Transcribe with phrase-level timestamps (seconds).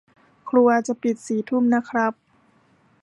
[0.49, 2.13] ครัวจะปิดสี่ทุ่มนะครับ